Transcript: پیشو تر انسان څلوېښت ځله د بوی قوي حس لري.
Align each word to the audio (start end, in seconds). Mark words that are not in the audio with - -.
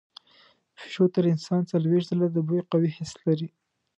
پیشو 0.77 1.03
تر 1.15 1.23
انسان 1.33 1.61
څلوېښت 1.71 2.07
ځله 2.11 2.27
د 2.31 2.37
بوی 2.47 2.61
قوي 2.71 2.89
حس 2.97 3.11
لري. 3.25 3.49